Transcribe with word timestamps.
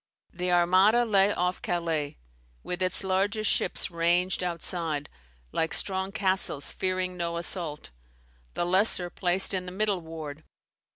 The 0.33 0.51
Armada 0.51 1.05
lay 1.05 1.31
off 1.31 1.61
Calais, 1.61 2.17
with 2.63 2.81
its 2.81 3.03
largest 3.03 3.51
ships 3.51 3.91
ranged 3.91 4.41
outside, 4.41 5.09
"like 5.51 5.75
strong 5.75 6.11
castles 6.11 6.71
fearing 6.71 7.15
no 7.17 7.37
assault; 7.37 7.91
the 8.55 8.65
lesser 8.65 9.11
placed 9.11 9.53
in 9.53 9.67
the 9.67 9.71
middle 9.71 10.01
ward." 10.01 10.43